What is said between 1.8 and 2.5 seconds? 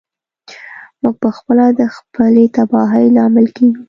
خپلې